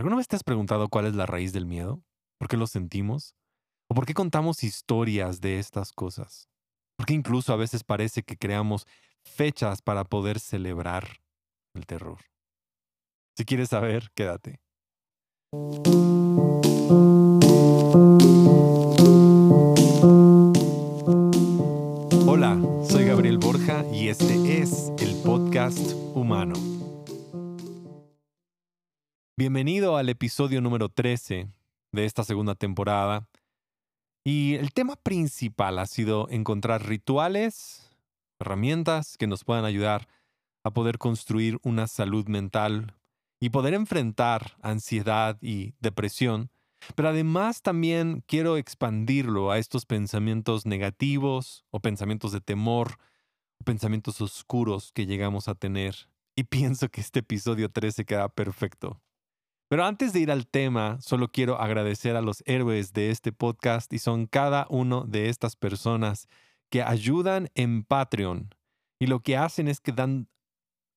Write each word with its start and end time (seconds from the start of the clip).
¿Alguna 0.00 0.16
vez 0.16 0.28
te 0.28 0.34
has 0.34 0.44
preguntado 0.44 0.88
cuál 0.88 1.04
es 1.04 1.14
la 1.14 1.26
raíz 1.26 1.52
del 1.52 1.66
miedo? 1.66 2.02
¿Por 2.38 2.48
qué 2.48 2.56
lo 2.56 2.66
sentimos? 2.66 3.36
¿O 3.86 3.94
por 3.94 4.06
qué 4.06 4.14
contamos 4.14 4.64
historias 4.64 5.42
de 5.42 5.58
estas 5.58 5.92
cosas? 5.92 6.48
¿Por 6.96 7.04
qué 7.04 7.12
incluso 7.12 7.52
a 7.52 7.56
veces 7.56 7.84
parece 7.84 8.22
que 8.22 8.38
creamos 8.38 8.86
fechas 9.22 9.82
para 9.82 10.04
poder 10.04 10.40
celebrar 10.40 11.20
el 11.74 11.84
terror? 11.84 12.16
Si 13.36 13.44
quieres 13.44 13.68
saber, 13.68 14.10
quédate. 14.14 14.62
Hola, 22.26 22.58
soy 22.88 23.04
Gabriel 23.04 23.36
Borja 23.36 23.84
y 23.92 24.08
este 24.08 24.62
es 24.62 24.90
el 24.98 25.14
podcast 25.22 25.92
Humano. 26.14 26.79
Bienvenido 29.40 29.96
al 29.96 30.10
episodio 30.10 30.60
número 30.60 30.90
13 30.90 31.48
de 31.92 32.04
esta 32.04 32.24
segunda 32.24 32.54
temporada. 32.54 33.26
Y 34.22 34.56
el 34.56 34.74
tema 34.74 34.96
principal 34.96 35.78
ha 35.78 35.86
sido 35.86 36.28
encontrar 36.28 36.86
rituales, 36.86 37.90
herramientas 38.38 39.16
que 39.16 39.26
nos 39.26 39.44
puedan 39.44 39.64
ayudar 39.64 40.08
a 40.62 40.72
poder 40.72 40.98
construir 40.98 41.58
una 41.62 41.86
salud 41.86 42.28
mental 42.28 42.98
y 43.40 43.48
poder 43.48 43.72
enfrentar 43.72 44.58
ansiedad 44.60 45.38
y 45.40 45.72
depresión. 45.80 46.50
Pero 46.94 47.08
además 47.08 47.62
también 47.62 48.22
quiero 48.26 48.58
expandirlo 48.58 49.52
a 49.52 49.56
estos 49.56 49.86
pensamientos 49.86 50.66
negativos 50.66 51.64
o 51.70 51.80
pensamientos 51.80 52.32
de 52.32 52.42
temor 52.42 52.98
pensamientos 53.64 54.20
oscuros 54.20 54.92
que 54.92 55.06
llegamos 55.06 55.48
a 55.48 55.54
tener. 55.54 56.10
Y 56.36 56.44
pienso 56.44 56.90
que 56.90 57.00
este 57.00 57.20
episodio 57.20 57.70
13 57.70 58.04
queda 58.04 58.28
perfecto. 58.28 59.00
Pero 59.70 59.84
antes 59.84 60.12
de 60.12 60.18
ir 60.18 60.32
al 60.32 60.48
tema, 60.48 61.00
solo 61.00 61.28
quiero 61.28 61.60
agradecer 61.60 62.16
a 62.16 62.22
los 62.22 62.42
héroes 62.44 62.92
de 62.92 63.10
este 63.10 63.30
podcast 63.30 63.92
y 63.92 64.00
son 64.00 64.26
cada 64.26 64.66
uno 64.68 65.04
de 65.04 65.28
estas 65.28 65.54
personas 65.54 66.28
que 66.70 66.82
ayudan 66.82 67.50
en 67.54 67.84
Patreon 67.84 68.52
y 68.98 69.06
lo 69.06 69.20
que 69.20 69.36
hacen 69.36 69.68
es 69.68 69.80
que 69.80 69.92
dan 69.92 70.26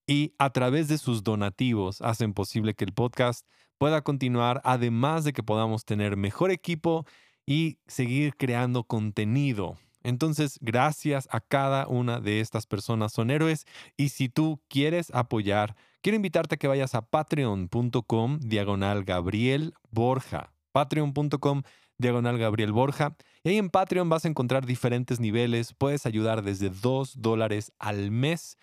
y 0.07 0.33
a 0.39 0.49
través 0.49 0.87
de 0.87 0.97
sus 0.97 1.23
donativos 1.23 2.01
hacen 2.01 2.33
posible 2.33 2.73
que 2.73 2.83
el 2.83 2.93
podcast 2.93 3.47
pueda 3.77 4.01
continuar, 4.01 4.59
además 4.63 5.23
de 5.23 5.33
que 5.33 5.43
podamos 5.43 5.85
tener 5.85 6.17
mejor 6.17 6.49
equipo 6.49 7.05
y 7.45 7.77
seguir 7.85 8.35
creando 8.35 8.85
contenido. 8.85 9.77
Entonces, 10.01 10.57
gracias 10.61 11.29
a 11.31 11.41
cada 11.41 11.87
una 11.87 12.19
de 12.19 12.39
estas 12.39 12.65
personas, 12.65 13.13
son 13.13 13.29
héroes. 13.29 13.67
Y 13.97 14.09
si 14.09 14.29
tú 14.29 14.63
quieres 14.67 15.11
apoyar, 15.13 15.75
quiero 16.03 16.17
invitarte 16.17 16.55
a 16.55 16.57
que 16.57 16.67
vayas 16.67 16.93
a 16.93 17.01
patreon.com 17.01 18.39
diagonal 18.41 19.05
Gabriel 19.05 19.73
Borja. 19.89 20.53
Patreon.com 20.73 21.63
diagonal 21.97 22.37
Gabriel 22.37 22.73
Borja. 22.73 23.15
Y 23.43 23.49
ahí 23.49 23.57
en 23.57 23.69
Patreon 23.69 24.09
vas 24.09 24.25
a 24.25 24.27
encontrar 24.27 24.65
diferentes 24.65 25.19
niveles. 25.19 25.73
Puedes 25.73 26.05
ayudar 26.05 26.43
desde 26.43 26.69
2 26.69 27.21
dólares 27.21 27.71
al 27.79 28.11
mes. 28.11 28.57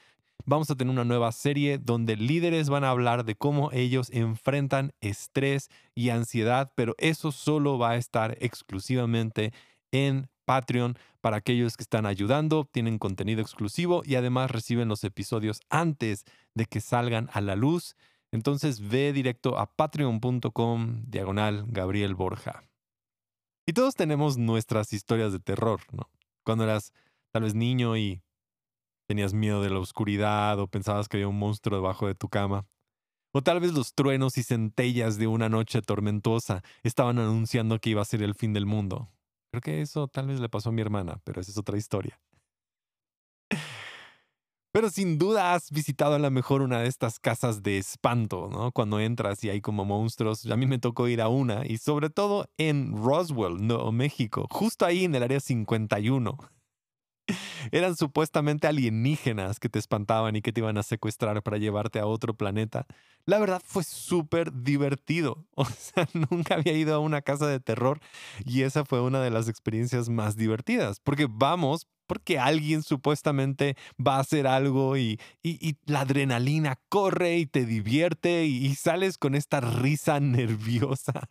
Vamos 0.44 0.70
a 0.70 0.74
tener 0.74 0.92
una 0.92 1.04
nueva 1.04 1.32
serie 1.32 1.78
donde 1.78 2.16
líderes 2.16 2.68
van 2.68 2.84
a 2.84 2.90
hablar 2.90 3.24
de 3.24 3.34
cómo 3.34 3.70
ellos 3.72 4.10
enfrentan 4.10 4.92
estrés 5.00 5.70
y 5.94 6.10
ansiedad, 6.10 6.72
pero 6.74 6.94
eso 6.98 7.32
solo 7.32 7.78
va 7.78 7.90
a 7.90 7.96
estar 7.96 8.36
exclusivamente 8.40 9.52
en 9.92 10.28
Patreon 10.50 10.98
para 11.20 11.36
aquellos 11.36 11.76
que 11.76 11.84
están 11.84 12.06
ayudando, 12.06 12.68
tienen 12.72 12.98
contenido 12.98 13.40
exclusivo 13.40 14.02
y 14.04 14.16
además 14.16 14.50
reciben 14.50 14.88
los 14.88 15.04
episodios 15.04 15.60
antes 15.70 16.24
de 16.56 16.64
que 16.64 16.80
salgan 16.80 17.30
a 17.32 17.40
la 17.40 17.54
luz. 17.54 17.94
Entonces 18.32 18.88
ve 18.88 19.12
directo 19.12 19.56
a 19.58 19.66
patreon.com 19.66 21.04
diagonal 21.06 21.66
Gabriel 21.68 22.16
Borja. 22.16 22.64
Y 23.64 23.74
todos 23.74 23.94
tenemos 23.94 24.38
nuestras 24.38 24.92
historias 24.92 25.30
de 25.30 25.38
terror, 25.38 25.82
¿no? 25.92 26.10
Cuando 26.44 26.64
eras 26.64 26.92
tal 27.32 27.44
vez 27.44 27.54
niño 27.54 27.96
y 27.96 28.20
tenías 29.06 29.32
miedo 29.32 29.62
de 29.62 29.70
la 29.70 29.78
oscuridad 29.78 30.58
o 30.58 30.66
pensabas 30.66 31.08
que 31.08 31.18
había 31.18 31.28
un 31.28 31.38
monstruo 31.38 31.78
debajo 31.78 32.08
de 32.08 32.16
tu 32.16 32.28
cama. 32.28 32.66
O 33.32 33.40
tal 33.40 33.60
vez 33.60 33.72
los 33.72 33.94
truenos 33.94 34.36
y 34.36 34.42
centellas 34.42 35.16
de 35.16 35.28
una 35.28 35.48
noche 35.48 35.80
tormentosa 35.80 36.64
estaban 36.82 37.20
anunciando 37.20 37.78
que 37.78 37.90
iba 37.90 38.02
a 38.02 38.04
ser 38.04 38.24
el 38.24 38.34
fin 38.34 38.52
del 38.52 38.66
mundo. 38.66 39.08
Creo 39.50 39.60
que 39.60 39.80
eso 39.80 40.08
tal 40.08 40.28
vez 40.28 40.40
le 40.40 40.48
pasó 40.48 40.68
a 40.68 40.72
mi 40.72 40.80
hermana, 40.80 41.20
pero 41.24 41.40
esa 41.40 41.50
es 41.50 41.58
otra 41.58 41.76
historia. 41.76 42.20
Pero 44.72 44.88
sin 44.88 45.18
duda 45.18 45.54
has 45.54 45.72
visitado 45.72 46.14
a 46.14 46.18
lo 46.20 46.30
mejor 46.30 46.62
una 46.62 46.78
de 46.80 46.86
estas 46.86 47.18
casas 47.18 47.64
de 47.64 47.78
espanto, 47.78 48.48
¿no? 48.52 48.70
Cuando 48.70 49.00
entras 49.00 49.42
y 49.42 49.50
hay 49.50 49.60
como 49.60 49.84
monstruos. 49.84 50.46
A 50.46 50.56
mí 50.56 50.66
me 50.66 50.78
tocó 50.78 51.08
ir 51.08 51.20
a 51.20 51.28
una 51.28 51.66
y 51.66 51.78
sobre 51.78 52.08
todo 52.08 52.48
en 52.56 52.96
Roswell, 52.96 53.66
Nuevo 53.66 53.90
México, 53.90 54.46
justo 54.48 54.86
ahí 54.86 55.04
en 55.04 55.14
el 55.16 55.24
área 55.24 55.40
51. 55.40 56.38
Eran 57.72 57.96
supuestamente 57.96 58.68
alienígenas 58.68 59.58
que 59.58 59.68
te 59.68 59.80
espantaban 59.80 60.36
y 60.36 60.42
que 60.42 60.52
te 60.52 60.60
iban 60.60 60.78
a 60.78 60.84
secuestrar 60.84 61.42
para 61.42 61.58
llevarte 61.58 61.98
a 61.98 62.06
otro 62.06 62.34
planeta. 62.34 62.86
La 63.30 63.38
verdad 63.38 63.62
fue 63.64 63.84
súper 63.84 64.52
divertido. 64.52 65.46
O 65.54 65.64
sea, 65.64 66.08
nunca 66.30 66.54
había 66.54 66.72
ido 66.72 66.94
a 66.94 66.98
una 66.98 67.20
casa 67.20 67.46
de 67.46 67.60
terror 67.60 68.00
y 68.44 68.62
esa 68.62 68.84
fue 68.84 69.02
una 69.02 69.20
de 69.20 69.30
las 69.30 69.46
experiencias 69.46 70.08
más 70.08 70.36
divertidas, 70.36 71.00
porque 71.00 71.28
vamos 71.30 71.86
porque 72.06 72.40
alguien 72.40 72.82
supuestamente 72.82 73.76
va 74.04 74.16
a 74.16 74.20
hacer 74.20 74.48
algo 74.48 74.96
y, 74.96 75.20
la 75.84 76.00
adrenalina 76.00 76.80
corre 76.88 77.36
y 77.36 77.46
te 77.46 77.66
divierte 77.66 78.46
y, 78.46 78.66
y, 78.66 78.74
sales 78.74 79.16
con 79.16 79.36
esta 79.36 79.60
risa 79.60 80.18
nerviosa 80.20 81.28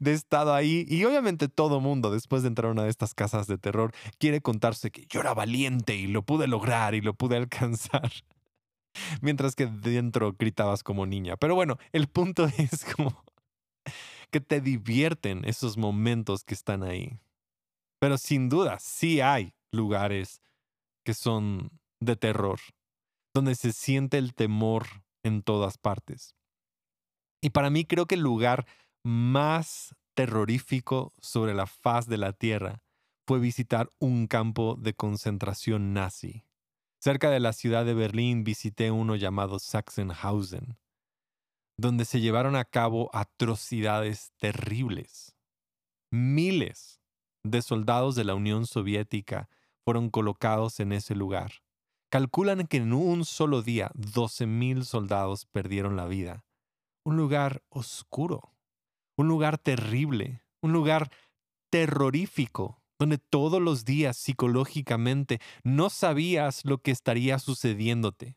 de 0.00 0.12
estado 0.12 0.52
ahí. 0.52 0.84
Y 0.88 1.04
obviamente 1.04 1.48
todo 1.48 1.80
mundo, 1.80 2.10
después 2.10 2.42
de 2.42 2.48
entrar 2.48 2.68
a 2.68 2.72
una 2.72 2.84
de 2.84 2.90
estas 2.90 3.14
casas 3.14 3.46
de 3.46 3.56
terror, 3.56 3.92
quiere 4.18 4.42
contarse 4.42 4.90
que 4.90 5.06
yo 5.08 5.20
era 5.20 5.32
valiente 5.32 5.96
y 5.96 6.08
lo 6.08 6.22
pude 6.22 6.46
lograr 6.46 6.94
y 6.94 7.00
lo 7.00 7.14
pude 7.14 7.36
alcanzar 7.38 8.10
mientras 9.20 9.54
que 9.54 9.66
dentro 9.66 10.32
gritabas 10.32 10.82
como 10.82 11.06
niña. 11.06 11.36
Pero 11.36 11.54
bueno, 11.54 11.78
el 11.92 12.08
punto 12.08 12.46
es 12.58 12.84
como 12.84 13.24
que 14.30 14.40
te 14.40 14.60
divierten 14.60 15.44
esos 15.44 15.76
momentos 15.76 16.44
que 16.44 16.54
están 16.54 16.82
ahí. 16.82 17.18
Pero 18.00 18.18
sin 18.18 18.48
duda, 18.48 18.78
sí 18.80 19.20
hay 19.20 19.54
lugares 19.70 20.40
que 21.04 21.14
son 21.14 21.70
de 22.00 22.16
terror, 22.16 22.58
donde 23.34 23.54
se 23.54 23.72
siente 23.72 24.18
el 24.18 24.34
temor 24.34 24.86
en 25.22 25.42
todas 25.42 25.78
partes. 25.78 26.34
Y 27.42 27.50
para 27.50 27.70
mí 27.70 27.84
creo 27.84 28.06
que 28.06 28.14
el 28.14 28.22
lugar 28.22 28.66
más 29.04 29.94
terrorífico 30.14 31.12
sobre 31.20 31.54
la 31.54 31.66
faz 31.66 32.06
de 32.06 32.18
la 32.18 32.32
Tierra 32.32 32.82
fue 33.26 33.38
visitar 33.38 33.90
un 33.98 34.26
campo 34.26 34.76
de 34.76 34.94
concentración 34.94 35.92
nazi. 35.92 36.44
Cerca 37.02 37.30
de 37.30 37.40
la 37.40 37.52
ciudad 37.52 37.84
de 37.84 37.94
Berlín 37.94 38.44
visité 38.44 38.92
uno 38.92 39.16
llamado 39.16 39.58
Sachsenhausen, 39.58 40.78
donde 41.76 42.04
se 42.04 42.20
llevaron 42.20 42.54
a 42.54 42.64
cabo 42.64 43.10
atrocidades 43.12 44.30
terribles. 44.36 45.34
Miles 46.12 47.00
de 47.42 47.60
soldados 47.60 48.14
de 48.14 48.22
la 48.22 48.36
Unión 48.36 48.66
Soviética 48.66 49.48
fueron 49.84 50.10
colocados 50.10 50.78
en 50.78 50.92
ese 50.92 51.16
lugar. 51.16 51.64
Calculan 52.08 52.68
que 52.68 52.76
en 52.76 52.92
un 52.92 53.24
solo 53.24 53.62
día 53.62 53.90
12.000 53.96 54.84
soldados 54.84 55.44
perdieron 55.46 55.96
la 55.96 56.06
vida. 56.06 56.44
Un 57.04 57.16
lugar 57.16 57.64
oscuro, 57.68 58.54
un 59.16 59.26
lugar 59.26 59.58
terrible, 59.58 60.44
un 60.62 60.72
lugar 60.72 61.10
terrorífico 61.68 62.80
donde 62.98 63.18
todos 63.18 63.60
los 63.60 63.84
días 63.84 64.16
psicológicamente 64.16 65.40
no 65.64 65.90
sabías 65.90 66.64
lo 66.64 66.78
que 66.78 66.90
estaría 66.90 67.38
sucediéndote, 67.38 68.36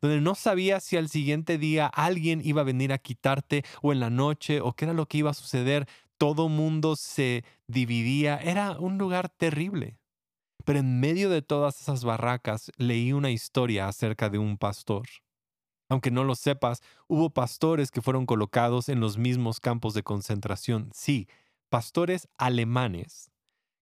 donde 0.00 0.20
no 0.20 0.34
sabías 0.34 0.84
si 0.84 0.96
al 0.96 1.08
siguiente 1.08 1.58
día 1.58 1.86
alguien 1.86 2.40
iba 2.44 2.62
a 2.62 2.64
venir 2.64 2.92
a 2.92 2.98
quitarte 2.98 3.64
o 3.82 3.92
en 3.92 4.00
la 4.00 4.10
noche 4.10 4.60
o 4.60 4.72
qué 4.74 4.84
era 4.84 4.94
lo 4.94 5.06
que 5.06 5.18
iba 5.18 5.30
a 5.30 5.34
suceder, 5.34 5.88
todo 6.18 6.48
mundo 6.48 6.96
se 6.96 7.44
dividía, 7.66 8.36
era 8.36 8.78
un 8.78 8.98
lugar 8.98 9.28
terrible. 9.28 9.98
Pero 10.64 10.80
en 10.80 10.98
medio 10.98 11.30
de 11.30 11.42
todas 11.42 11.80
esas 11.80 12.04
barracas 12.04 12.72
leí 12.76 13.12
una 13.12 13.30
historia 13.30 13.86
acerca 13.86 14.30
de 14.30 14.38
un 14.38 14.58
pastor. 14.58 15.06
Aunque 15.88 16.10
no 16.10 16.24
lo 16.24 16.34
sepas, 16.34 16.82
hubo 17.06 17.30
pastores 17.30 17.92
que 17.92 18.02
fueron 18.02 18.26
colocados 18.26 18.88
en 18.88 18.98
los 18.98 19.18
mismos 19.18 19.60
campos 19.60 19.94
de 19.94 20.02
concentración. 20.02 20.90
Sí, 20.92 21.28
pastores 21.68 22.28
alemanes 22.36 23.30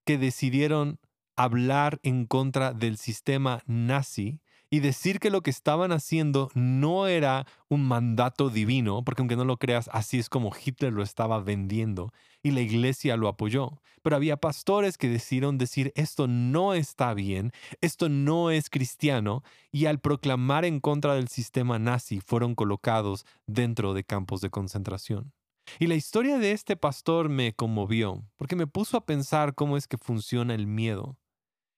que 0.04 0.18
decidieron 0.18 0.98
hablar 1.36 1.98
en 2.02 2.26
contra 2.26 2.72
del 2.72 2.96
sistema 2.96 3.62
nazi 3.66 4.40
y 4.70 4.80
decir 4.80 5.20
que 5.20 5.30
lo 5.30 5.42
que 5.42 5.50
estaban 5.50 5.92
haciendo 5.92 6.50
no 6.54 7.06
era 7.06 7.46
un 7.68 7.86
mandato 7.86 8.50
divino, 8.50 9.04
porque 9.04 9.22
aunque 9.22 9.36
no 9.36 9.44
lo 9.44 9.56
creas, 9.56 9.88
así 9.92 10.18
es 10.18 10.28
como 10.28 10.52
Hitler 10.54 10.92
lo 10.92 11.02
estaba 11.02 11.38
vendiendo 11.38 12.12
y 12.42 12.50
la 12.50 12.60
iglesia 12.60 13.16
lo 13.16 13.28
apoyó. 13.28 13.80
Pero 14.02 14.16
había 14.16 14.36
pastores 14.36 14.98
que 14.98 15.08
decidieron 15.08 15.58
decir 15.58 15.92
esto 15.94 16.26
no 16.26 16.74
está 16.74 17.14
bien, 17.14 17.52
esto 17.80 18.08
no 18.08 18.50
es 18.50 18.68
cristiano, 18.68 19.44
y 19.70 19.86
al 19.86 20.00
proclamar 20.00 20.64
en 20.64 20.80
contra 20.80 21.14
del 21.14 21.28
sistema 21.28 21.78
nazi 21.78 22.20
fueron 22.20 22.54
colocados 22.54 23.24
dentro 23.46 23.94
de 23.94 24.02
campos 24.02 24.40
de 24.40 24.50
concentración. 24.50 25.32
Y 25.78 25.86
la 25.86 25.94
historia 25.94 26.38
de 26.38 26.52
este 26.52 26.76
pastor 26.76 27.28
me 27.28 27.54
conmovió, 27.54 28.24
porque 28.36 28.56
me 28.56 28.66
puso 28.66 28.96
a 28.96 29.06
pensar 29.06 29.54
cómo 29.54 29.76
es 29.76 29.88
que 29.88 29.98
funciona 29.98 30.54
el 30.54 30.66
miedo. 30.66 31.16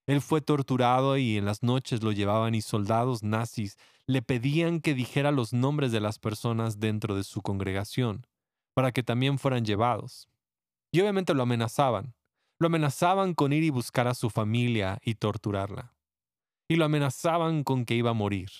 Él 0.07 0.21
fue 0.21 0.41
torturado 0.41 1.17
y 1.17 1.37
en 1.37 1.45
las 1.45 1.63
noches 1.63 2.03
lo 2.03 2.13
llevaban 2.13 2.55
y 2.55 2.63
soldados 2.63 3.23
nazis 3.23 3.77
le 4.07 4.23
pedían 4.23 4.81
que 4.81 4.95
dijera 4.95 5.33
los 5.33 5.53
nombres 5.53 5.91
de 5.91 6.01
las 6.01 6.19
personas 6.19 6.79
dentro 6.79 7.17
de 7.17 7.25
su 7.25 7.43
congregación, 7.43 8.27
para 8.75 8.93
que 8.93 9.03
también 9.03 9.39
fueran 9.39 9.65
llevados. 9.65 10.29
Y 10.93 11.01
obviamente 11.01 11.35
lo 11.35 11.43
amenazaban. 11.43 12.15
Lo 12.59 12.69
amenazaban 12.69 13.35
con 13.35 13.53
ir 13.53 13.65
y 13.65 13.71
buscar 13.71 14.07
a 14.07 14.15
su 14.15 14.31
familia 14.31 14.99
y 15.03 15.17
torturarla. 15.17 15.95
Y 16.69 16.77
lo 16.77 16.85
amenazaban 16.85 17.65
con 17.65 17.85
que 17.85 17.95
iba 17.95 18.11
a 18.11 18.15
morir. 18.15 18.51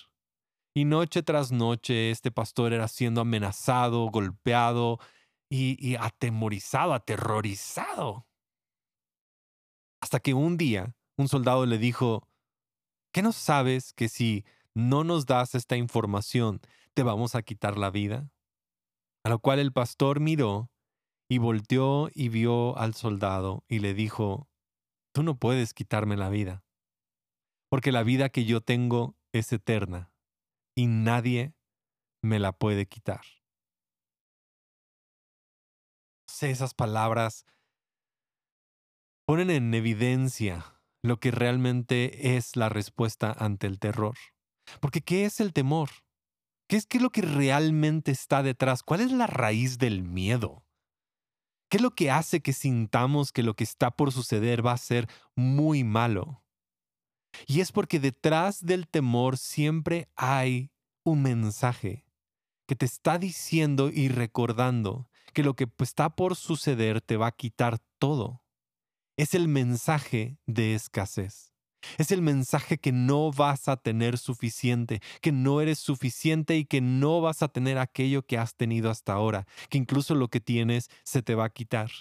Y 0.75 0.85
noche 0.85 1.23
tras 1.23 1.51
noche 1.51 2.11
este 2.11 2.29
pastor 2.29 2.73
era 2.73 2.87
siendo 2.87 3.21
amenazado, 3.21 4.05
golpeado 4.09 4.99
y, 5.49 5.95
atemorizado, 5.95 6.93
aterrorizado. 6.93 8.27
Hasta 10.01 10.19
que 10.19 10.33
un 10.33 10.57
día 10.57 10.95
un 11.17 11.27
soldado 11.27 11.65
le 11.65 11.77
dijo, 11.77 12.27
¿qué 13.11 13.21
no 13.21 13.31
sabes 13.31 13.93
que 13.93 14.09
si 14.09 14.45
no 14.75 15.03
nos 15.03 15.25
das 15.25 15.55
esta 15.55 15.77
información 15.77 16.61
te 16.93 17.03
vamos 17.03 17.35
a 17.35 17.41
quitar 17.41 17.77
la 17.77 17.89
vida? 17.89 18.29
A 19.23 19.29
lo 19.29 19.39
cual 19.39 19.59
el 19.59 19.73
pastor 19.73 20.19
miró 20.19 20.71
y 21.29 21.39
volteó 21.39 22.09
y 22.13 22.29
vio 22.29 22.77
al 22.77 22.93
soldado 22.93 23.63
y 23.67 23.79
le 23.79 23.93
dijo, 23.93 24.47
tú 25.13 25.23
no 25.23 25.37
puedes 25.37 25.73
quitarme 25.73 26.15
la 26.15 26.29
vida, 26.29 26.63
porque 27.69 27.91
la 27.91 28.03
vida 28.03 28.29
que 28.29 28.45
yo 28.45 28.61
tengo 28.61 29.17
es 29.33 29.51
eterna 29.51 30.11
y 30.75 30.87
nadie 30.87 31.55
me 32.21 32.39
la 32.39 32.51
puede 32.51 32.85
quitar. 32.85 33.36
Esas 36.43 36.73
palabras 36.73 37.45
ponen 39.25 39.49
en 39.49 39.73
evidencia 39.73 40.79
lo 41.03 41.19
que 41.19 41.31
realmente 41.31 42.37
es 42.37 42.55
la 42.55 42.69
respuesta 42.69 43.31
ante 43.31 43.67
el 43.67 43.79
terror. 43.79 44.17
Porque 44.79 45.01
¿qué 45.01 45.25
es 45.25 45.39
el 45.39 45.53
temor? 45.53 45.89
¿Qué 46.69 46.75
es, 46.75 46.85
qué 46.85 46.97
es 46.97 47.03
lo 47.03 47.11
que 47.11 47.21
realmente 47.21 48.11
está 48.11 48.43
detrás? 48.43 48.83
¿Cuál 48.83 49.01
es 49.01 49.11
la 49.11 49.27
raíz 49.27 49.77
del 49.77 50.03
miedo? 50.03 50.65
¿Qué 51.69 51.77
es 51.77 51.83
lo 51.83 51.91
que 51.91 52.11
hace 52.11 52.41
que 52.41 52.53
sintamos 52.53 53.31
que 53.31 53.43
lo 53.43 53.55
que 53.55 53.63
está 53.63 53.91
por 53.91 54.11
suceder 54.11 54.65
va 54.65 54.73
a 54.73 54.77
ser 54.77 55.09
muy 55.35 55.83
malo? 55.83 56.43
Y 57.45 57.61
es 57.61 57.71
porque 57.71 57.99
detrás 57.99 58.65
del 58.65 58.87
temor 58.87 59.37
siempre 59.37 60.09
hay 60.15 60.71
un 61.03 61.21
mensaje 61.21 62.05
que 62.67 62.75
te 62.75 62.85
está 62.85 63.17
diciendo 63.17 63.89
y 63.89 64.09
recordando 64.09 65.09
que 65.37 65.43
lo 65.43 65.55
que 65.55 65.69
está 65.77 66.15
por 66.15 66.35
suceder 66.35 66.99
te 66.99 67.15
va 67.15 67.27
a 67.27 67.31
quitar 67.31 67.77
todo 67.99 68.41
es 69.17 69.35
el 69.35 69.47
mensaje 69.47 70.39
de 70.47 70.73
escasez. 70.73 71.53
Es 71.99 72.11
el 72.11 72.23
mensaje 72.23 72.79
que 72.79 72.91
no 72.91 73.31
vas 73.31 73.67
a 73.67 73.77
tener 73.77 74.17
suficiente, 74.17 74.99
que 75.21 75.31
no 75.31 75.61
eres 75.61 75.77
suficiente 75.77 76.57
y 76.57 76.65
que 76.65 76.81
no 76.81 77.21
vas 77.21 77.43
a 77.43 77.49
tener 77.49 77.77
aquello 77.77 78.25
que 78.25 78.39
has 78.39 78.55
tenido 78.55 78.89
hasta 78.89 79.13
ahora, 79.13 79.45
que 79.69 79.77
incluso 79.77 80.15
lo 80.15 80.27
que 80.29 80.39
tienes 80.39 80.89
se 81.03 81.21
te 81.21 81.35
va 81.35 81.45
a 81.45 81.53
quitar. 81.53 81.91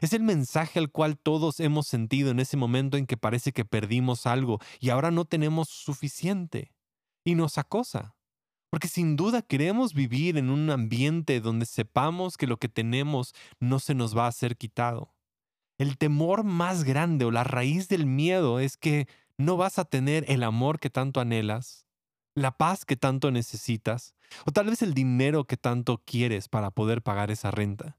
Es 0.00 0.14
el 0.14 0.22
mensaje 0.22 0.78
al 0.78 0.90
cual 0.90 1.18
todos 1.18 1.60
hemos 1.60 1.86
sentido 1.86 2.30
en 2.30 2.40
ese 2.40 2.56
momento 2.56 2.96
en 2.96 3.04
que 3.04 3.18
parece 3.18 3.52
que 3.52 3.66
perdimos 3.66 4.26
algo 4.26 4.58
y 4.80 4.88
ahora 4.88 5.10
no 5.10 5.26
tenemos 5.26 5.68
suficiente. 5.68 6.72
Y 7.26 7.34
nos 7.34 7.58
acosa. 7.58 8.13
Porque 8.74 8.88
sin 8.88 9.14
duda 9.14 9.40
queremos 9.40 9.94
vivir 9.94 10.36
en 10.36 10.50
un 10.50 10.68
ambiente 10.68 11.40
donde 11.40 11.64
sepamos 11.64 12.36
que 12.36 12.48
lo 12.48 12.56
que 12.56 12.68
tenemos 12.68 13.32
no 13.60 13.78
se 13.78 13.94
nos 13.94 14.18
va 14.18 14.26
a 14.26 14.32
ser 14.32 14.56
quitado. 14.56 15.14
El 15.78 15.96
temor 15.96 16.42
más 16.42 16.82
grande 16.82 17.24
o 17.24 17.30
la 17.30 17.44
raíz 17.44 17.86
del 17.86 18.04
miedo 18.04 18.58
es 18.58 18.76
que 18.76 19.06
no 19.38 19.56
vas 19.56 19.78
a 19.78 19.84
tener 19.84 20.24
el 20.26 20.42
amor 20.42 20.80
que 20.80 20.90
tanto 20.90 21.20
anhelas, 21.20 21.86
la 22.34 22.56
paz 22.56 22.84
que 22.84 22.96
tanto 22.96 23.30
necesitas, 23.30 24.16
o 24.44 24.50
tal 24.50 24.66
vez 24.66 24.82
el 24.82 24.92
dinero 24.92 25.44
que 25.44 25.56
tanto 25.56 26.02
quieres 26.04 26.48
para 26.48 26.72
poder 26.72 27.00
pagar 27.00 27.30
esa 27.30 27.52
renta. 27.52 27.96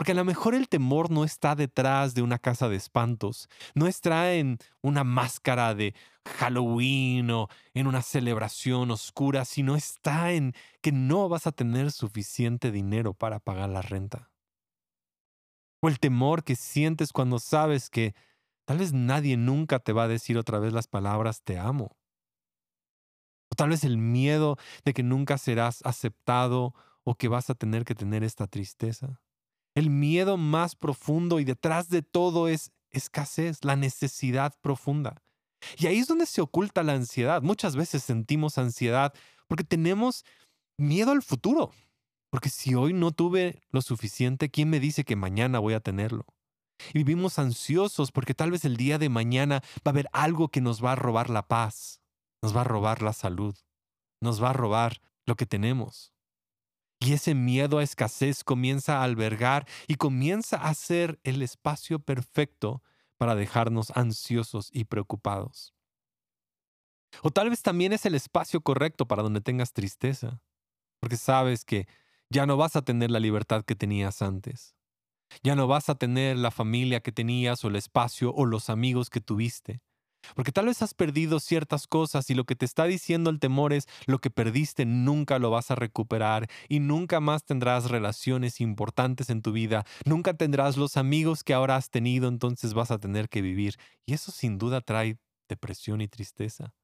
Porque 0.00 0.12
a 0.12 0.14
lo 0.14 0.24
mejor 0.24 0.54
el 0.54 0.66
temor 0.70 1.10
no 1.10 1.24
está 1.24 1.54
detrás 1.54 2.14
de 2.14 2.22
una 2.22 2.38
casa 2.38 2.70
de 2.70 2.76
espantos, 2.76 3.50
no 3.74 3.86
está 3.86 4.32
en 4.32 4.56
una 4.80 5.04
máscara 5.04 5.74
de 5.74 5.94
Halloween 6.38 7.30
o 7.30 7.48
en 7.74 7.86
una 7.86 8.00
celebración 8.00 8.90
oscura, 8.90 9.44
sino 9.44 9.76
está 9.76 10.32
en 10.32 10.54
que 10.80 10.90
no 10.90 11.28
vas 11.28 11.46
a 11.46 11.52
tener 11.52 11.92
suficiente 11.92 12.70
dinero 12.70 13.12
para 13.12 13.40
pagar 13.40 13.68
la 13.68 13.82
renta 13.82 14.30
o 15.82 15.88
el 15.88 15.98
temor 15.98 16.44
que 16.44 16.56
sientes 16.56 17.12
cuando 17.12 17.38
sabes 17.38 17.90
que 17.90 18.14
tal 18.64 18.78
vez 18.78 18.94
nadie 18.94 19.36
nunca 19.36 19.80
te 19.80 19.92
va 19.92 20.04
a 20.04 20.08
decir 20.08 20.38
otra 20.38 20.58
vez 20.58 20.72
las 20.72 20.86
palabras 20.86 21.42
te 21.42 21.58
amo. 21.58 21.94
O 23.50 23.54
tal 23.54 23.68
vez 23.68 23.84
el 23.84 23.98
miedo 23.98 24.56
de 24.82 24.94
que 24.94 25.02
nunca 25.02 25.36
serás 25.36 25.84
aceptado 25.84 26.74
o 27.04 27.16
que 27.16 27.28
vas 27.28 27.50
a 27.50 27.54
tener 27.54 27.84
que 27.84 27.94
tener 27.94 28.24
esta 28.24 28.46
tristeza. 28.46 29.20
El 29.80 29.88
miedo 29.88 30.36
más 30.36 30.76
profundo 30.76 31.40
y 31.40 31.44
detrás 31.44 31.88
de 31.88 32.02
todo 32.02 32.48
es 32.48 32.70
escasez, 32.90 33.64
la 33.64 33.76
necesidad 33.76 34.54
profunda. 34.60 35.22
Y 35.78 35.86
ahí 35.86 35.96
es 35.96 36.06
donde 36.06 36.26
se 36.26 36.42
oculta 36.42 36.82
la 36.82 36.92
ansiedad. 36.92 37.40
Muchas 37.40 37.76
veces 37.76 38.02
sentimos 38.02 38.58
ansiedad 38.58 39.14
porque 39.48 39.64
tenemos 39.64 40.26
miedo 40.76 41.12
al 41.12 41.22
futuro. 41.22 41.70
Porque 42.28 42.50
si 42.50 42.74
hoy 42.74 42.92
no 42.92 43.10
tuve 43.10 43.62
lo 43.70 43.80
suficiente, 43.80 44.50
¿quién 44.50 44.68
me 44.68 44.80
dice 44.80 45.02
que 45.06 45.16
mañana 45.16 45.60
voy 45.60 45.72
a 45.72 45.80
tenerlo? 45.80 46.26
Y 46.92 46.98
vivimos 46.98 47.38
ansiosos 47.38 48.12
porque 48.12 48.34
tal 48.34 48.50
vez 48.50 48.66
el 48.66 48.76
día 48.76 48.98
de 48.98 49.08
mañana 49.08 49.62
va 49.78 49.82
a 49.86 49.90
haber 49.92 50.10
algo 50.12 50.48
que 50.48 50.60
nos 50.60 50.84
va 50.84 50.92
a 50.92 50.96
robar 50.96 51.30
la 51.30 51.48
paz, 51.48 52.02
nos 52.42 52.54
va 52.54 52.60
a 52.60 52.64
robar 52.64 53.00
la 53.00 53.14
salud, 53.14 53.56
nos 54.20 54.42
va 54.42 54.50
a 54.50 54.52
robar 54.52 55.00
lo 55.24 55.36
que 55.36 55.46
tenemos. 55.46 56.12
Y 57.00 57.14
ese 57.14 57.34
miedo 57.34 57.78
a 57.78 57.82
escasez 57.82 58.44
comienza 58.44 58.98
a 58.98 59.04
albergar 59.04 59.66
y 59.88 59.94
comienza 59.94 60.58
a 60.58 60.74
ser 60.74 61.18
el 61.24 61.40
espacio 61.40 61.98
perfecto 61.98 62.82
para 63.16 63.34
dejarnos 63.34 63.90
ansiosos 63.96 64.70
y 64.72 64.84
preocupados. 64.84 65.74
O 67.22 67.30
tal 67.30 67.50
vez 67.50 67.62
también 67.62 67.92
es 67.92 68.06
el 68.06 68.14
espacio 68.14 68.60
correcto 68.60 69.08
para 69.08 69.22
donde 69.22 69.40
tengas 69.40 69.72
tristeza, 69.72 70.42
porque 71.00 71.16
sabes 71.16 71.64
que 71.64 71.88
ya 72.28 72.46
no 72.46 72.56
vas 72.56 72.76
a 72.76 72.82
tener 72.82 73.10
la 73.10 73.18
libertad 73.18 73.64
que 73.64 73.74
tenías 73.74 74.22
antes. 74.22 74.76
Ya 75.42 75.54
no 75.54 75.66
vas 75.66 75.88
a 75.88 75.94
tener 75.94 76.36
la 76.36 76.50
familia 76.50 77.00
que 77.00 77.12
tenías 77.12 77.64
o 77.64 77.68
el 77.68 77.76
espacio 77.76 78.32
o 78.32 78.44
los 78.44 78.68
amigos 78.68 79.10
que 79.10 79.20
tuviste. 79.20 79.80
Porque 80.34 80.52
tal 80.52 80.66
vez 80.66 80.82
has 80.82 80.94
perdido 80.94 81.40
ciertas 81.40 81.86
cosas 81.86 82.30
y 82.30 82.34
lo 82.34 82.44
que 82.44 82.56
te 82.56 82.64
está 82.64 82.84
diciendo 82.84 83.30
el 83.30 83.40
temor 83.40 83.72
es 83.72 83.86
lo 84.06 84.18
que 84.18 84.30
perdiste 84.30 84.84
nunca 84.84 85.38
lo 85.38 85.50
vas 85.50 85.70
a 85.70 85.74
recuperar 85.74 86.48
y 86.68 86.80
nunca 86.80 87.20
más 87.20 87.44
tendrás 87.44 87.90
relaciones 87.90 88.60
importantes 88.60 89.30
en 89.30 89.42
tu 89.42 89.52
vida, 89.52 89.84
nunca 90.04 90.34
tendrás 90.34 90.76
los 90.76 90.96
amigos 90.96 91.44
que 91.44 91.54
ahora 91.54 91.76
has 91.76 91.90
tenido, 91.90 92.28
entonces 92.28 92.74
vas 92.74 92.90
a 92.90 92.98
tener 92.98 93.28
que 93.28 93.42
vivir. 93.42 93.76
Y 94.06 94.14
eso 94.14 94.32
sin 94.32 94.58
duda 94.58 94.80
trae 94.80 95.18
depresión 95.48 96.00
y 96.00 96.08
tristeza. 96.08 96.74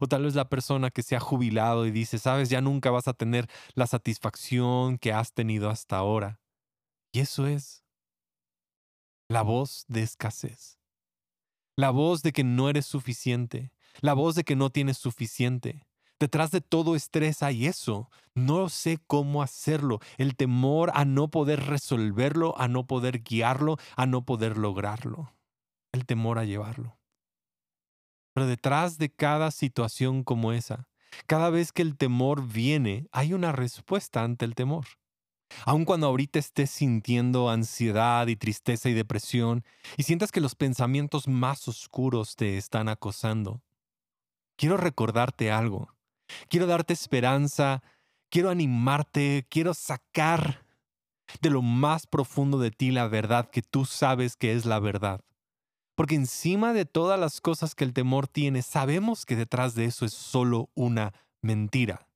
O 0.00 0.06
tal 0.06 0.24
vez 0.24 0.34
la 0.34 0.48
persona 0.48 0.90
que 0.90 1.02
se 1.02 1.14
ha 1.14 1.20
jubilado 1.20 1.86
y 1.86 1.90
dice, 1.90 2.18
sabes, 2.18 2.48
ya 2.48 2.60
nunca 2.60 2.90
vas 2.90 3.06
a 3.06 3.12
tener 3.12 3.48
la 3.74 3.86
satisfacción 3.86 4.98
que 4.98 5.12
has 5.12 5.32
tenido 5.32 5.68
hasta 5.68 5.96
ahora. 5.96 6.40
Y 7.12 7.20
eso 7.20 7.46
es 7.46 7.84
la 9.28 9.42
voz 9.42 9.84
de 9.88 10.02
escasez. 10.02 10.78
La 11.76 11.90
voz 11.90 12.22
de 12.22 12.32
que 12.32 12.44
no 12.44 12.68
eres 12.68 12.86
suficiente. 12.86 13.72
La 14.00 14.14
voz 14.14 14.34
de 14.34 14.44
que 14.44 14.56
no 14.56 14.70
tienes 14.70 14.98
suficiente. 14.98 15.86
Detrás 16.20 16.52
de 16.52 16.60
todo 16.60 16.94
estrés 16.94 17.42
hay 17.42 17.66
eso. 17.66 18.10
No 18.34 18.68
sé 18.68 18.98
cómo 19.06 19.42
hacerlo. 19.42 20.00
El 20.16 20.36
temor 20.36 20.92
a 20.94 21.04
no 21.04 21.28
poder 21.30 21.66
resolverlo, 21.66 22.58
a 22.58 22.68
no 22.68 22.86
poder 22.86 23.22
guiarlo, 23.22 23.76
a 23.96 24.06
no 24.06 24.24
poder 24.24 24.56
lograrlo. 24.56 25.32
El 25.92 26.06
temor 26.06 26.38
a 26.38 26.44
llevarlo. 26.44 26.96
Pero 28.34 28.46
detrás 28.46 28.98
de 28.98 29.10
cada 29.10 29.50
situación 29.50 30.24
como 30.24 30.52
esa, 30.52 30.88
cada 31.26 31.50
vez 31.50 31.72
que 31.72 31.82
el 31.82 31.96
temor 31.96 32.46
viene, 32.46 33.08
hay 33.12 33.32
una 33.32 33.52
respuesta 33.52 34.22
ante 34.22 34.44
el 34.44 34.54
temor. 34.54 34.86
Aun 35.64 35.84
cuando 35.84 36.06
ahorita 36.06 36.38
estés 36.38 36.70
sintiendo 36.70 37.50
ansiedad 37.50 38.26
y 38.26 38.36
tristeza 38.36 38.88
y 38.88 38.94
depresión 38.94 39.64
y 39.96 40.02
sientas 40.02 40.32
que 40.32 40.40
los 40.40 40.54
pensamientos 40.54 41.28
más 41.28 41.68
oscuros 41.68 42.36
te 42.36 42.56
están 42.56 42.88
acosando, 42.88 43.62
quiero 44.56 44.76
recordarte 44.76 45.50
algo. 45.50 45.94
Quiero 46.48 46.66
darte 46.66 46.92
esperanza, 46.92 47.82
quiero 48.30 48.50
animarte, 48.50 49.46
quiero 49.48 49.74
sacar 49.74 50.64
de 51.40 51.50
lo 51.50 51.62
más 51.62 52.06
profundo 52.06 52.58
de 52.58 52.70
ti 52.70 52.90
la 52.90 53.08
verdad 53.08 53.50
que 53.50 53.62
tú 53.62 53.84
sabes 53.84 54.36
que 54.36 54.52
es 54.52 54.64
la 54.66 54.78
verdad. 54.78 55.20
Porque 55.94 56.16
encima 56.16 56.72
de 56.72 56.86
todas 56.86 57.18
las 57.20 57.40
cosas 57.40 57.74
que 57.74 57.84
el 57.84 57.92
temor 57.92 58.26
tiene, 58.26 58.62
sabemos 58.62 59.24
que 59.26 59.36
detrás 59.36 59.74
de 59.74 59.84
eso 59.84 60.04
es 60.04 60.12
solo 60.12 60.70
una 60.74 61.12
mentira. 61.40 62.08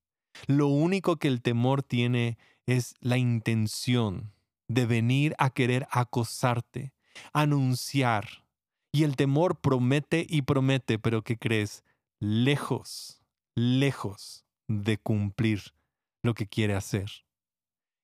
Lo 0.47 0.67
único 0.69 1.17
que 1.17 1.29
el 1.29 1.43
temor 1.43 1.83
tiene 1.83 2.39
es 2.69 2.95
la 3.01 3.17
intención 3.17 4.35
de 4.69 4.85
venir 4.85 5.35
a 5.39 5.49
querer 5.49 5.89
acosarte, 5.91 6.93
anunciar. 7.33 8.45
Y 8.93 9.05
el 9.05 9.17
temor 9.17 9.59
promete 9.59 10.27
y 10.29 10.43
promete, 10.43 10.99
pero 10.99 11.23
¿qué 11.23 11.39
crees? 11.39 11.83
Lejos, 12.21 13.23
lejos 13.55 14.45
de 14.69 14.99
cumplir 14.99 15.63
lo 16.23 16.35
que 16.35 16.47
quiere 16.47 16.75
hacer. 16.75 17.11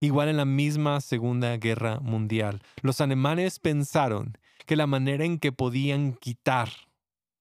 Igual 0.01 0.31
en 0.31 0.39
la 0.39 0.47
misma 0.47 1.03
Segunda 1.03 1.55
Guerra 1.59 2.01
Mundial, 2.01 2.63
los 2.81 3.03
alemanes 3.03 3.59
pensaron 3.59 4.39
que 4.65 4.77
la 4.77 4.87
manera 4.87 5.27
en 5.27 5.39
que 5.39 5.53
podían 5.53 6.15
quitar 6.15 6.71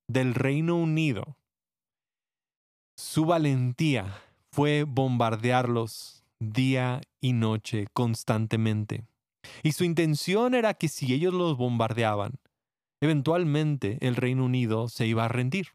del 0.09 0.35
Reino 0.35 0.75
Unido 0.75 1.37
su 2.97 3.25
valentía 3.25 4.13
fue 4.51 4.83
bombardearlos 4.83 6.22
día 6.51 7.01
y 7.21 7.33
noche 7.33 7.87
constantemente. 7.93 9.05
Y 9.61 9.73
su 9.73 9.83
intención 9.83 10.53
era 10.53 10.73
que 10.73 10.87
si 10.87 11.13
ellos 11.13 11.33
los 11.33 11.57
bombardeaban, 11.57 12.33
eventualmente 13.01 13.97
el 14.01 14.15
Reino 14.15 14.45
Unido 14.45 14.87
se 14.89 15.05
iba 15.07 15.25
a 15.25 15.29
rendir. 15.29 15.67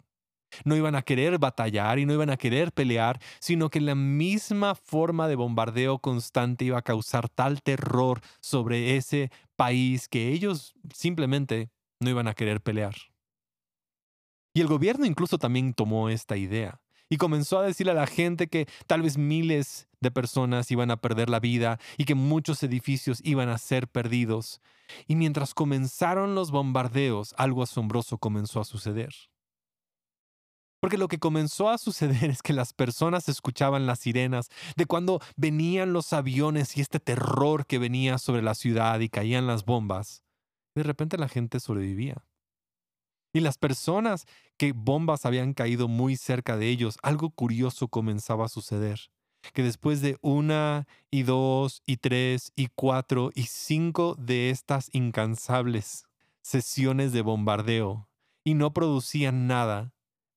No 0.64 0.76
iban 0.76 0.94
a 0.94 1.02
querer 1.02 1.38
batallar 1.38 1.98
y 1.98 2.06
no 2.06 2.14
iban 2.14 2.30
a 2.30 2.38
querer 2.38 2.72
pelear, 2.72 3.20
sino 3.38 3.68
que 3.68 3.80
la 3.80 3.94
misma 3.94 4.75
forma 4.75 5.28
de 5.28 5.37
bombardeo 5.37 5.98
constante 5.98 6.64
iba 6.64 6.78
a 6.78 6.82
causar 6.82 7.28
tal 7.28 7.62
terror 7.62 8.22
sobre 8.40 8.96
ese 8.96 9.30
país 9.56 10.08
que 10.08 10.32
ellos 10.32 10.75
simplemente 10.94 11.70
no 12.00 12.08
iban 12.08 12.28
a 12.28 12.34
querer 12.34 12.62
pelear. 12.62 12.94
Y 14.54 14.60
el 14.60 14.66
gobierno 14.66 15.04
incluso 15.04 15.38
también 15.38 15.75
tomó 15.75 16.08
esta 16.08 16.37
idea 16.37 16.80
y 17.10 17.16
comenzó 17.16 17.58
a 17.58 17.66
decirle 17.66 17.92
a 17.92 17.96
la 17.96 18.06
gente 18.06 18.48
que 18.48 18.66
tal 18.87 19.02
vez 19.02 19.16
miles 19.16 19.88
de 20.00 20.11
personas 20.11 20.71
iban 20.71 20.90
a 20.90 21.00
perder 21.00 21.31
la 21.31 21.40
vida 21.40 21.78
y 21.97 22.05
que 22.05 22.14
muchos 22.14 22.62
edificios 22.62 23.21
iban 23.25 23.49
a 23.49 23.59
ser 23.59 23.88
perdidos. 23.88 24.61
Y 25.07 25.17
mientras 25.17 25.55
comenzaron 25.55 26.35
los 26.35 26.50
bombardeos, 26.50 27.35
algo 27.37 27.62
asombroso 27.62 28.19
comenzó 28.19 28.61
a 28.61 28.64
suceder. 28.64 29.14
Porque 30.81 30.99
lo 30.99 31.09
que 31.09 31.19
comenzó 31.19 31.71
a 31.71 31.78
suceder 31.78 32.31
es 32.31 32.43
que 32.43 32.52
las 32.52 32.73
personas 32.73 33.28
escuchaban 33.28 33.87
las 33.87 34.00
sirenas 34.00 34.49
de 34.76 34.87
cuando 34.87 35.21
venían 35.37 35.93
los 35.93 36.12
aviones 36.12 36.76
y 36.76 36.81
este 36.81 37.00
terror 37.00 37.67
que 37.67 37.78
venía 37.78 38.19
sobre 38.19 38.43
la 38.43 38.55
ciudad 38.55 39.00
y 39.00 39.09
caían 39.09 39.47
las 39.47 39.64
bombas. 39.64 40.23
De 40.75 40.83
repente 40.83 41.19
la 41.19 41.28
gente 41.28 41.61
sobrevivía. 41.61 42.25
Y 43.33 43.40
las 43.40 43.59
personas 43.59 44.26
que 44.57 44.73
bombas 44.73 45.26
habían 45.26 45.52
caído 45.52 45.87
muy 45.87 46.17
cerca 46.17 46.57
de 46.57 46.69
ellos, 46.69 46.99
algo 47.02 47.31
curioso 47.31 47.88
comenzaba 47.88 48.47
a 48.47 48.49
suceder. 48.49 49.11
Que 49.52 49.62
después 49.62 50.00
de 50.00 50.18
una 50.21 50.87
y 51.11 51.23
dos 51.23 51.83
y 51.87 51.99
tres 51.99 52.52
y 52.57 52.68
cuatro 52.75 53.30
y 53.35 53.45
cinco 53.45 54.14
de 54.18 54.50
estas 54.50 54.90
incansables 54.92 56.07
sesiones 56.42 57.12
de 57.12 57.23
bombardeo 57.23 58.09
y 58.45 58.54
no 58.54 58.73
producían 58.73 59.47
nada, 59.47 59.92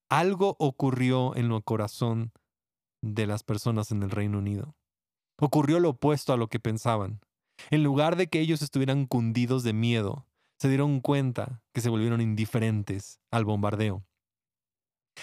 algo 0.10 0.56
ocurrió 0.60 1.36
en 1.36 1.52
el 1.52 1.64
corazón 1.64 2.32
de 3.02 3.26
las 3.26 3.44
personas 3.44 3.92
en 3.92 4.04
el 4.04 4.12
Reino 4.12 4.38
Unido. 4.38 4.76
Ocurrió 5.40 5.80
lo 5.80 5.90
opuesto 5.90 6.34
a 6.34 6.38
lo 6.38 6.48
que 6.48 6.60
pensaban. 6.60 7.22
En 7.70 7.84
lugar 7.84 8.16
de 8.16 8.28
que 8.28 8.40
ellos 8.40 8.62
estuvieran 8.62 9.06
cundidos 9.06 9.64
de 9.64 9.74
miedo, 9.74 10.28
se 10.58 10.68
dieron 10.68 11.00
cuenta 11.00 11.64
que 11.74 11.82
se 11.82 11.90
volvieron 11.90 12.22
indiferentes 12.22 13.20
al 13.32 13.46
bombardeo. 13.46 14.04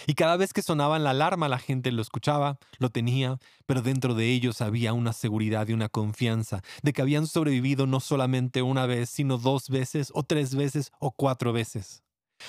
Y 0.06 0.14
cada 0.14 0.36
vez 0.36 0.52
que 0.52 0.62
sonaba 0.62 0.98
la 0.98 1.10
alarma 1.10 1.48
la 1.48 1.58
gente 1.58 1.92
lo 1.92 2.02
escuchaba, 2.02 2.58
lo 2.78 2.90
tenía, 2.90 3.38
pero 3.66 3.82
dentro 3.82 4.14
de 4.14 4.30
ellos 4.30 4.60
había 4.60 4.92
una 4.92 5.12
seguridad 5.12 5.68
y 5.68 5.72
una 5.72 5.88
confianza 5.88 6.62
de 6.82 6.92
que 6.92 7.02
habían 7.02 7.26
sobrevivido 7.26 7.86
no 7.86 8.00
solamente 8.00 8.62
una 8.62 8.86
vez, 8.86 9.10
sino 9.10 9.38
dos 9.38 9.68
veces 9.68 10.10
o 10.14 10.22
tres 10.22 10.54
veces 10.54 10.92
o 10.98 11.10
cuatro 11.10 11.52
veces. 11.52 12.02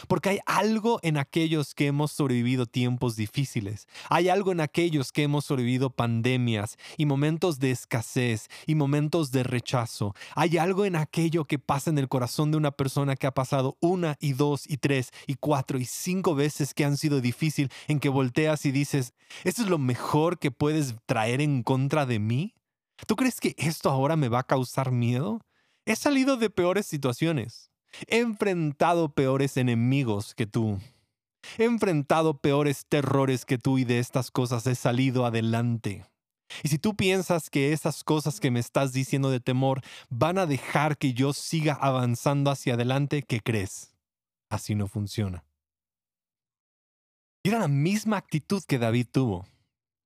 Porque 0.07 0.29
hay 0.29 0.39
algo 0.45 0.99
en 1.03 1.17
aquellos 1.17 1.73
que 1.73 1.87
hemos 1.87 2.11
sobrevivido 2.11 2.65
tiempos 2.65 3.15
difíciles. 3.15 3.87
Hay 4.09 4.29
algo 4.29 4.51
en 4.51 4.61
aquellos 4.61 5.11
que 5.11 5.23
hemos 5.23 5.45
sobrevivido 5.45 5.89
pandemias 5.89 6.77
y 6.97 7.05
momentos 7.05 7.59
de 7.59 7.71
escasez 7.71 8.47
y 8.65 8.75
momentos 8.75 9.31
de 9.31 9.43
rechazo. 9.43 10.15
Hay 10.35 10.57
algo 10.57 10.85
en 10.85 10.95
aquello 10.95 11.45
que 11.45 11.59
pasa 11.59 11.89
en 11.89 11.97
el 11.97 12.07
corazón 12.07 12.51
de 12.51 12.57
una 12.57 12.71
persona 12.71 13.15
que 13.15 13.27
ha 13.27 13.33
pasado 13.33 13.77
una 13.79 14.15
y 14.19 14.33
dos 14.33 14.69
y 14.69 14.77
tres 14.77 15.11
y 15.27 15.35
cuatro 15.35 15.79
y 15.79 15.85
cinco 15.85 16.35
veces 16.35 16.73
que 16.73 16.85
han 16.85 16.97
sido 16.97 17.21
difícil 17.21 17.69
en 17.87 17.99
que 17.99 18.09
volteas 18.09 18.65
y 18.65 18.71
dices, 18.71 19.13
¿esto 19.43 19.63
es 19.63 19.69
lo 19.69 19.77
mejor 19.77 20.39
que 20.39 20.51
puedes 20.51 20.95
traer 21.05 21.41
en 21.41 21.63
contra 21.63 22.05
de 22.05 22.19
mí? 22.19 22.55
¿Tú 23.07 23.15
crees 23.15 23.39
que 23.39 23.55
esto 23.57 23.89
ahora 23.89 24.15
me 24.15 24.29
va 24.29 24.39
a 24.39 24.47
causar 24.47 24.91
miedo? 24.91 25.41
He 25.85 25.95
salido 25.95 26.37
de 26.37 26.49
peores 26.49 26.85
situaciones. 26.85 27.68
He 28.07 28.19
enfrentado 28.19 29.09
peores 29.13 29.57
enemigos 29.57 30.35
que 30.35 30.45
tú. 30.45 30.79
He 31.57 31.63
enfrentado 31.63 32.39
peores 32.39 32.85
terrores 32.87 33.45
que 33.45 33.57
tú 33.57 33.77
y 33.77 33.85
de 33.85 33.99
estas 33.99 34.31
cosas 34.31 34.67
he 34.67 34.75
salido 34.75 35.25
adelante. 35.25 36.05
Y 36.63 36.69
si 36.69 36.79
tú 36.79 36.95
piensas 36.95 37.49
que 37.49 37.73
esas 37.73 38.03
cosas 38.03 38.39
que 38.39 38.51
me 38.51 38.59
estás 38.59 38.91
diciendo 38.91 39.29
de 39.29 39.39
temor 39.39 39.81
van 40.09 40.37
a 40.37 40.45
dejar 40.45 40.97
que 40.97 41.13
yo 41.13 41.33
siga 41.33 41.73
avanzando 41.73 42.51
hacia 42.51 42.73
adelante, 42.73 43.23
¿qué 43.23 43.39
crees? 43.39 43.95
Así 44.49 44.75
no 44.75 44.87
funciona. 44.87 45.45
Y 47.43 47.49
era 47.49 47.59
la 47.59 47.67
misma 47.67 48.17
actitud 48.17 48.63
que 48.67 48.79
David 48.79 49.07
tuvo. 49.11 49.45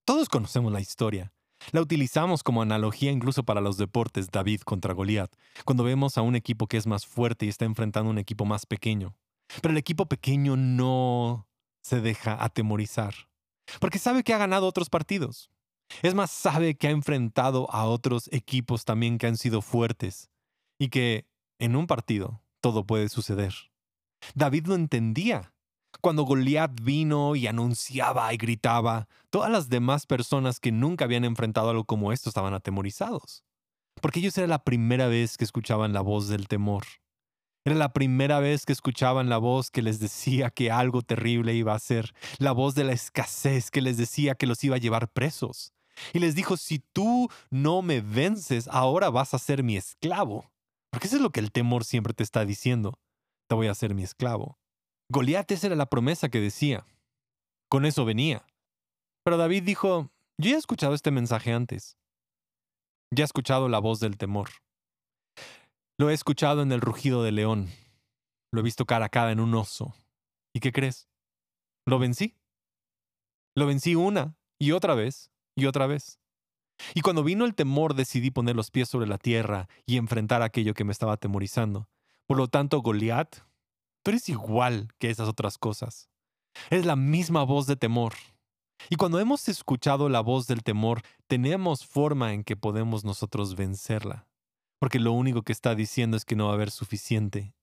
Todos 0.05 0.29
conocemos 0.29 0.71
la 0.71 0.81
historia. 0.81 1.33
La 1.71 1.81
utilizamos 1.81 2.43
como 2.43 2.61
analogía 2.61 3.11
incluso 3.11 3.43
para 3.43 3.61
los 3.61 3.77
deportes 3.77 4.29
David 4.29 4.61
contra 4.61 4.93
Goliat, 4.93 5.31
cuando 5.65 5.83
vemos 5.83 6.17
a 6.17 6.21
un 6.21 6.35
equipo 6.35 6.67
que 6.67 6.77
es 6.77 6.87
más 6.87 7.05
fuerte 7.05 7.45
y 7.45 7.49
está 7.49 7.65
enfrentando 7.65 8.09
a 8.09 8.11
un 8.11 8.17
equipo 8.17 8.45
más 8.45 8.65
pequeño. 8.65 9.15
Pero 9.61 9.71
el 9.71 9.77
equipo 9.77 10.07
pequeño 10.07 10.57
no 10.57 11.47
se 11.81 12.01
deja 12.01 12.43
atemorizar, 12.43 13.13
porque 13.79 13.99
sabe 13.99 14.23
que 14.23 14.33
ha 14.33 14.37
ganado 14.37 14.67
otros 14.67 14.89
partidos. 14.89 15.49
Es 16.01 16.15
más, 16.15 16.31
sabe 16.31 16.75
que 16.75 16.87
ha 16.87 16.91
enfrentado 16.91 17.69
a 17.71 17.85
otros 17.85 18.29
equipos 18.31 18.85
también 18.85 19.17
que 19.17 19.27
han 19.27 19.37
sido 19.37 19.61
fuertes 19.61 20.29
y 20.79 20.89
que 20.89 21.27
en 21.59 21.75
un 21.75 21.87
partido 21.87 22.41
todo 22.61 22.85
puede 22.85 23.09
suceder. 23.09 23.53
David 24.33 24.67
lo 24.67 24.75
entendía 24.75 25.52
cuando 26.03 26.23
Goliat 26.23 26.81
vino 26.81 27.33
y 27.33 27.47
anunciaba 27.47 28.33
y 28.33 28.37
gritaba, 28.37 29.07
todas 29.29 29.49
las 29.49 29.69
demás 29.69 30.05
personas 30.05 30.59
que 30.59 30.73
nunca 30.73 31.05
habían 31.05 31.23
enfrentado 31.23 31.69
algo 31.69 31.85
como 31.85 32.11
esto 32.11 32.27
estaban 32.27 32.53
atemorizados. 32.53 33.45
Porque 34.01 34.19
ellos 34.19 34.37
era 34.37 34.47
la 34.47 34.65
primera 34.65 35.07
vez 35.07 35.37
que 35.37 35.45
escuchaban 35.45 35.93
la 35.93 36.01
voz 36.01 36.27
del 36.27 36.49
temor. 36.49 36.83
Era 37.63 37.77
la 37.77 37.93
primera 37.93 38.41
vez 38.41 38.65
que 38.65 38.73
escuchaban 38.73 39.29
la 39.29 39.37
voz 39.37 39.71
que 39.71 39.81
les 39.81 40.01
decía 40.01 40.49
que 40.49 40.71
algo 40.71 41.03
terrible 41.03 41.53
iba 41.53 41.73
a 41.73 41.79
ser, 41.79 42.13
la 42.37 42.51
voz 42.51 42.75
de 42.75 42.83
la 42.83 42.91
escasez 42.91 43.71
que 43.71 43.81
les 43.81 43.95
decía 43.95 44.35
que 44.35 44.45
los 44.45 44.61
iba 44.65 44.75
a 44.75 44.79
llevar 44.79 45.09
presos. 45.09 45.71
Y 46.11 46.19
les 46.19 46.35
dijo, 46.35 46.57
si 46.57 46.79
tú 46.79 47.29
no 47.49 47.81
me 47.81 48.01
vences, 48.01 48.67
ahora 48.67 49.09
vas 49.09 49.33
a 49.33 49.39
ser 49.39 49.63
mi 49.63 49.77
esclavo. 49.77 50.51
Porque 50.89 51.07
eso 51.07 51.15
es 51.15 51.21
lo 51.21 51.29
que 51.29 51.39
el 51.39 51.53
temor 51.53 51.85
siempre 51.85 52.13
te 52.13 52.23
está 52.23 52.43
diciendo. 52.43 52.99
Te 53.47 53.55
voy 53.55 53.67
a 53.67 53.73
ser 53.73 53.95
mi 53.95 54.03
esclavo. 54.03 54.57
Goliat 55.13 55.51
esa 55.51 55.67
era 55.67 55.75
la 55.75 55.85
promesa 55.85 56.29
que 56.29 56.41
decía. 56.41 56.87
Con 57.69 57.85
eso 57.85 58.03
venía. 58.03 58.47
Pero 59.23 59.37
David 59.37 59.61
dijo, 59.61 60.11
yo 60.39 60.49
ya 60.49 60.55
he 60.55 60.59
escuchado 60.59 60.95
este 60.95 61.11
mensaje 61.11 61.53
antes. 61.53 61.99
Ya 63.13 63.23
he 63.23 63.25
escuchado 63.25 63.69
la 63.69 63.77
voz 63.77 63.99
del 63.99 64.17
temor. 64.17 64.49
Lo 65.99 66.09
he 66.09 66.13
escuchado 66.15 66.63
en 66.63 66.71
el 66.71 66.81
rugido 66.81 67.21
del 67.21 67.35
león. 67.35 67.69
Lo 68.51 68.61
he 68.61 68.63
visto 68.63 68.85
cara 68.85 69.05
a 69.05 69.09
cara 69.09 69.31
en 69.31 69.39
un 69.39 69.53
oso. 69.53 69.93
¿Y 70.51 70.61
qué 70.61 70.71
crees? 70.71 71.07
Lo 71.85 71.99
vencí. 71.99 72.35
Lo 73.55 73.67
vencí 73.67 73.93
una 73.93 74.35
y 74.59 74.71
otra 74.71 74.95
vez 74.95 75.31
y 75.55 75.67
otra 75.67 75.85
vez. 75.85 76.19
Y 76.95 77.01
cuando 77.01 77.23
vino 77.23 77.45
el 77.45 77.53
temor 77.53 77.93
decidí 77.93 78.31
poner 78.31 78.55
los 78.55 78.71
pies 78.71 78.89
sobre 78.89 79.05
la 79.05 79.19
tierra 79.19 79.69
y 79.85 79.97
enfrentar 79.97 80.41
aquello 80.41 80.73
que 80.73 80.85
me 80.85 80.91
estaba 80.91 81.13
atemorizando. 81.13 81.87
Por 82.25 82.37
lo 82.37 82.47
tanto, 82.47 82.81
Goliat 82.81 83.43
Tú 84.03 84.11
eres 84.11 84.27
igual 84.27 84.89
que 84.99 85.09
esas 85.09 85.29
otras 85.29 85.57
cosas. 85.57 86.09
Es 86.69 86.85
la 86.85 86.95
misma 86.95 87.43
voz 87.43 87.67
de 87.67 87.77
temor. 87.77 88.13
Y 88.89 88.97
cuando 88.97 89.19
hemos 89.19 89.47
escuchado 89.47 90.09
la 90.09 90.19
voz 90.19 90.45
del 90.45 90.61
temor, 90.61 91.01
tenemos 91.27 91.85
forma 91.85 92.33
en 92.33 92.43
que 92.43 92.57
podemos 92.57 93.05
nosotros 93.05 93.55
vencerla. 93.55 94.27
Porque 94.77 94.99
lo 94.99 95.13
único 95.13 95.43
que 95.43 95.53
está 95.53 95.73
diciendo 95.73 96.17
es 96.17 96.25
que 96.25 96.35
no 96.35 96.45
va 96.45 96.51
a 96.51 96.55
haber 96.55 96.69
suficiente. 96.69 97.55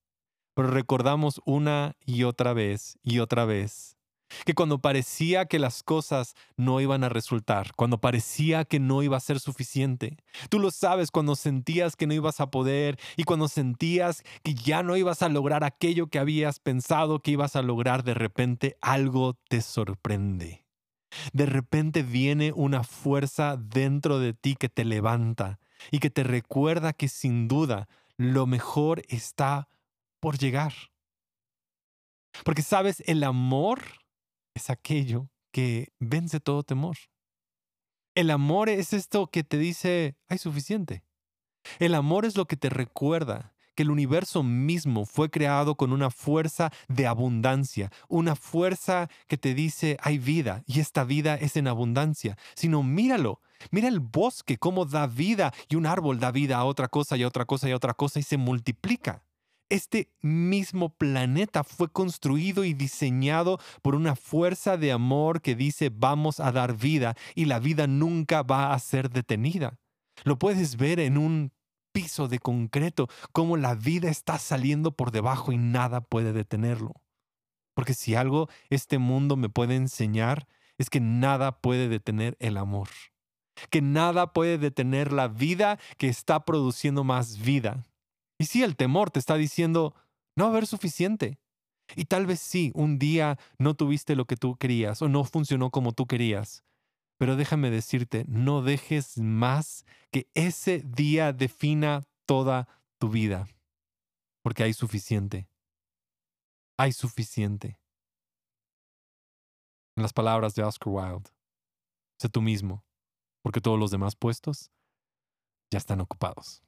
Pero 0.54 0.68
recordamos 0.68 1.42
una 1.44 1.96
y 2.06 2.24
otra 2.24 2.54
vez 2.54 2.98
y 3.02 3.18
otra 3.18 3.44
vez 3.44 3.98
que 4.44 4.54
cuando 4.54 4.78
parecía 4.78 5.46
que 5.46 5.58
las 5.58 5.82
cosas 5.82 6.34
no 6.56 6.80
iban 6.80 7.04
a 7.04 7.08
resultar, 7.08 7.72
cuando 7.76 8.00
parecía 8.00 8.64
que 8.64 8.80
no 8.80 9.02
iba 9.02 9.16
a 9.16 9.20
ser 9.20 9.40
suficiente, 9.40 10.16
tú 10.48 10.58
lo 10.58 10.70
sabes 10.70 11.10
cuando 11.10 11.36
sentías 11.36 11.96
que 11.96 12.06
no 12.06 12.14
ibas 12.14 12.40
a 12.40 12.50
poder 12.50 12.98
y 13.16 13.24
cuando 13.24 13.48
sentías 13.48 14.22
que 14.42 14.54
ya 14.54 14.82
no 14.82 14.96
ibas 14.96 15.22
a 15.22 15.28
lograr 15.28 15.64
aquello 15.64 16.08
que 16.08 16.18
habías 16.18 16.60
pensado 16.60 17.20
que 17.20 17.32
ibas 17.32 17.56
a 17.56 17.62
lograr, 17.62 18.04
de 18.04 18.14
repente 18.14 18.76
algo 18.80 19.38
te 19.48 19.60
sorprende. 19.60 20.64
De 21.32 21.46
repente 21.46 22.02
viene 22.02 22.52
una 22.54 22.84
fuerza 22.84 23.56
dentro 23.56 24.20
de 24.20 24.32
ti 24.32 24.54
que 24.54 24.68
te 24.68 24.84
levanta, 24.84 25.58
y 25.90 25.98
que 25.98 26.10
te 26.10 26.22
recuerda 26.22 26.92
que 26.92 27.08
sin 27.08 27.48
duda 27.48 27.88
lo 28.16 28.46
mejor 28.46 29.02
está 29.08 29.68
por 30.20 30.38
llegar. 30.38 30.74
Porque 32.44 32.62
sabes, 32.62 33.02
el 33.06 33.24
amor 33.24 33.82
es 34.54 34.70
aquello 34.70 35.28
que 35.52 35.92
vence 35.98 36.40
todo 36.40 36.62
temor. 36.62 36.96
El 38.14 38.30
amor 38.30 38.68
es 38.68 38.92
esto 38.92 39.28
que 39.28 39.44
te 39.44 39.58
dice, 39.58 40.16
hay 40.28 40.38
suficiente. 40.38 41.04
El 41.78 41.94
amor 41.94 42.24
es 42.24 42.36
lo 42.36 42.46
que 42.46 42.56
te 42.56 42.68
recuerda 42.68 43.54
que 43.74 43.82
el 43.82 43.90
universo 43.90 44.42
mismo 44.42 45.06
fue 45.06 45.30
creado 45.30 45.76
con 45.76 45.92
una 45.92 46.10
fuerza 46.10 46.72
de 46.88 47.06
abundancia, 47.06 47.90
una 48.08 48.34
fuerza 48.34 49.08
que 49.28 49.38
te 49.38 49.54
dice 49.54 49.96
hay 50.02 50.18
vida 50.18 50.62
y 50.66 50.80
esta 50.80 51.04
vida 51.04 51.36
es 51.36 51.56
en 51.56 51.68
abundancia, 51.68 52.36
sino 52.54 52.82
míralo, 52.82 53.40
mira 53.70 53.88
el 53.88 54.00
bosque, 54.00 54.58
cómo 54.58 54.84
da 54.86 55.06
vida 55.06 55.52
y 55.68 55.76
un 55.76 55.86
árbol 55.86 56.18
da 56.18 56.30
vida 56.30 56.56
a 56.56 56.64
otra 56.64 56.88
cosa 56.88 57.16
y 57.16 57.22
a 57.22 57.28
otra 57.28 57.44
cosa 57.44 57.68
y 57.68 57.72
a 57.72 57.76
otra 57.76 57.94
cosa 57.94 58.18
y 58.18 58.22
se 58.22 58.36
multiplica. 58.36 59.22
Este 59.70 60.10
mismo 60.20 60.90
planeta 60.90 61.62
fue 61.62 61.88
construido 61.90 62.64
y 62.64 62.74
diseñado 62.74 63.58
por 63.82 63.94
una 63.94 64.16
fuerza 64.16 64.76
de 64.76 64.90
amor 64.90 65.40
que 65.40 65.54
dice 65.54 65.90
vamos 65.94 66.40
a 66.40 66.50
dar 66.50 66.76
vida 66.76 67.16
y 67.36 67.44
la 67.44 67.60
vida 67.60 67.86
nunca 67.86 68.42
va 68.42 68.74
a 68.74 68.78
ser 68.80 69.10
detenida. 69.10 69.78
Lo 70.24 70.38
puedes 70.38 70.76
ver 70.76 70.98
en 70.98 71.16
un 71.16 71.52
piso 71.92 72.28
de 72.28 72.40
concreto, 72.40 73.08
cómo 73.32 73.56
la 73.56 73.74
vida 73.74 74.10
está 74.10 74.38
saliendo 74.38 74.92
por 74.92 75.12
debajo 75.12 75.52
y 75.52 75.56
nada 75.56 76.00
puede 76.00 76.32
detenerlo. 76.32 76.94
Porque 77.74 77.94
si 77.94 78.14
algo 78.14 78.48
este 78.70 78.98
mundo 78.98 79.36
me 79.36 79.48
puede 79.48 79.76
enseñar 79.76 80.46
es 80.78 80.90
que 80.90 81.00
nada 81.00 81.60
puede 81.60 81.88
detener 81.88 82.36
el 82.40 82.56
amor. 82.56 82.88
Que 83.70 83.82
nada 83.82 84.32
puede 84.32 84.58
detener 84.58 85.12
la 85.12 85.28
vida 85.28 85.78
que 85.96 86.08
está 86.08 86.44
produciendo 86.44 87.04
más 87.04 87.38
vida. 87.38 87.84
Y 88.40 88.46
sí, 88.46 88.62
el 88.62 88.74
temor 88.74 89.10
te 89.10 89.18
está 89.18 89.34
diciendo, 89.34 89.94
no 90.34 90.46
haber 90.46 90.66
suficiente. 90.66 91.38
Y 91.94 92.06
tal 92.06 92.24
vez 92.24 92.40
sí, 92.40 92.72
un 92.74 92.98
día 92.98 93.38
no 93.58 93.74
tuviste 93.74 94.16
lo 94.16 94.24
que 94.24 94.38
tú 94.38 94.56
querías 94.56 95.02
o 95.02 95.10
no 95.10 95.24
funcionó 95.24 95.70
como 95.70 95.92
tú 95.92 96.06
querías. 96.06 96.64
Pero 97.18 97.36
déjame 97.36 97.68
decirte, 97.68 98.24
no 98.28 98.62
dejes 98.62 99.18
más 99.18 99.84
que 100.10 100.26
ese 100.32 100.82
día 100.86 101.34
defina 101.34 102.04
toda 102.24 102.66
tu 102.98 103.10
vida. 103.10 103.46
Porque 104.42 104.62
hay 104.62 104.72
suficiente. 104.72 105.46
Hay 106.78 106.92
suficiente. 106.92 107.78
En 109.96 110.02
las 110.02 110.14
palabras 110.14 110.54
de 110.54 110.62
Oscar 110.62 110.94
Wilde, 110.94 111.28
sé 112.18 112.30
tú 112.30 112.40
mismo, 112.40 112.86
porque 113.42 113.60
todos 113.60 113.78
los 113.78 113.90
demás 113.90 114.16
puestos 114.16 114.70
ya 115.70 115.76
están 115.76 116.00
ocupados. 116.00 116.62